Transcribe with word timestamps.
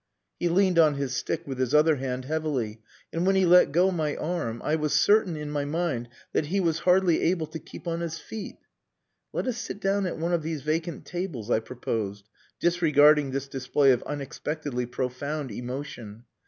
He 0.39 0.49
leaned 0.49 0.79
on 0.79 0.95
his 0.95 1.15
stick 1.15 1.45
with 1.45 1.59
his 1.59 1.75
other 1.75 1.97
hand, 1.97 2.25
heavily; 2.25 2.81
and 3.13 3.23
when 3.23 3.35
he 3.35 3.45
let 3.45 3.71
go 3.71 3.91
my 3.91 4.15
arm, 4.15 4.59
I 4.65 4.75
was 4.75 4.99
certain 4.99 5.37
in 5.37 5.51
my 5.51 5.63
mind 5.63 6.09
that 6.33 6.47
he 6.47 6.59
was 6.59 6.79
hardly 6.89 7.21
able 7.21 7.45
to 7.45 7.59
keep 7.59 7.87
on 7.87 7.99
his 7.99 8.17
feet. 8.17 8.55
"Let 9.31 9.45
us 9.45 9.59
sit 9.59 9.79
down 9.79 10.07
at 10.07 10.17
one 10.17 10.33
of 10.33 10.41
these 10.41 10.63
vacant 10.63 11.05
tables," 11.05 11.51
I 11.51 11.59
proposed, 11.59 12.27
disregarding 12.59 13.29
this 13.29 13.47
display 13.47 13.91
of 13.91 14.01
unexpectedly 14.01 14.87
profound 14.87 15.51
emotion. 15.51 16.23